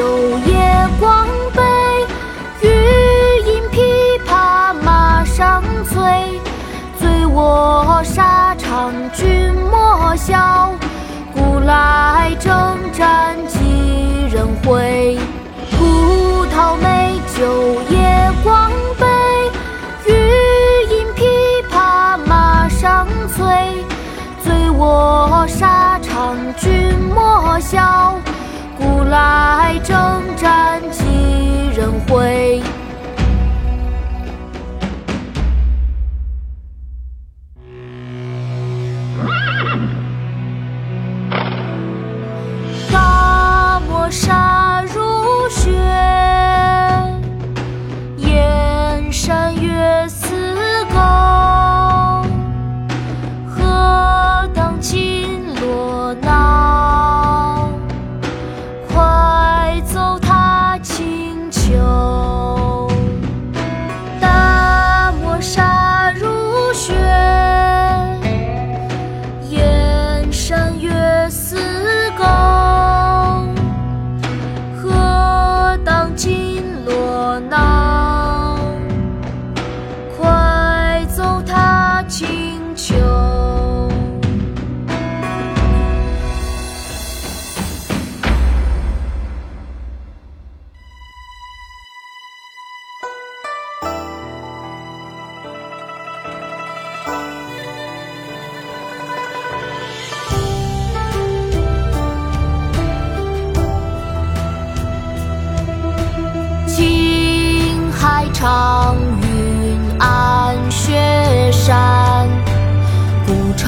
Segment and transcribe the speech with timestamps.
[0.00, 0.06] 酒
[0.46, 1.62] 夜光杯
[2.62, 2.68] 欲
[3.46, 6.40] 饮琵琶马上催
[6.98, 10.72] 醉卧沙场君莫笑
[11.34, 13.58] 古来征战几
[14.32, 15.18] 人回
[15.72, 19.06] 葡萄美酒夜光杯
[20.06, 20.14] 欲
[20.94, 23.84] 饮琵琶马上催
[24.42, 28.18] 醉卧沙场君莫笑
[28.80, 29.94] 古来征
[30.38, 31.04] 战几
[31.76, 32.62] 人回？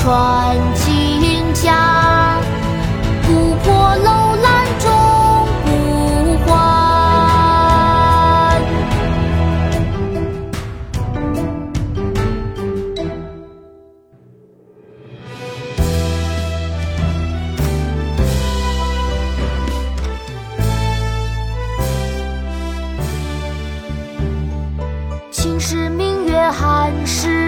[0.00, 2.40] 穿金甲，
[3.22, 4.88] 不破楼兰终
[5.64, 5.68] 不
[6.46, 6.48] 还。
[25.32, 27.47] 秦时明月汉时，